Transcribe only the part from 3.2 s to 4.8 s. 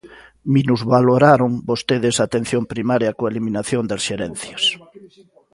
eliminación das xerencias.